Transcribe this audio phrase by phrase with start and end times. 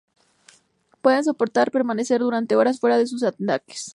[1.03, 3.89] Pueden soportar permanecer durante horas fuera de sus estanques.